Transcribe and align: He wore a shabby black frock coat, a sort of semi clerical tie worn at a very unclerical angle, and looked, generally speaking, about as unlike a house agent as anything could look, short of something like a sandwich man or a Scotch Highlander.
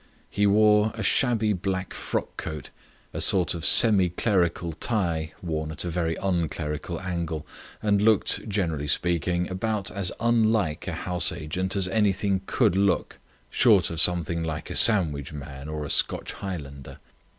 He 0.31 0.47
wore 0.47 0.91
a 0.95 1.03
shabby 1.03 1.53
black 1.53 1.93
frock 1.93 2.35
coat, 2.35 2.71
a 3.13 3.21
sort 3.21 3.53
of 3.53 3.63
semi 3.63 4.09
clerical 4.09 4.71
tie 4.71 5.31
worn 5.43 5.71
at 5.71 5.85
a 5.85 5.91
very 5.91 6.15
unclerical 6.15 6.99
angle, 6.99 7.45
and 7.83 8.01
looked, 8.01 8.49
generally 8.49 8.87
speaking, 8.87 9.47
about 9.47 9.91
as 9.91 10.11
unlike 10.19 10.87
a 10.87 10.93
house 10.93 11.31
agent 11.31 11.75
as 11.75 11.87
anything 11.87 12.41
could 12.47 12.75
look, 12.75 13.19
short 13.51 13.91
of 13.91 14.01
something 14.01 14.43
like 14.43 14.71
a 14.71 14.75
sandwich 14.75 15.33
man 15.33 15.69
or 15.69 15.85
a 15.85 15.91
Scotch 15.91 16.33
Highlander. 16.33 16.97